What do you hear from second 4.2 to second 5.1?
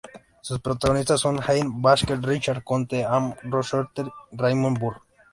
y Raymond Burr.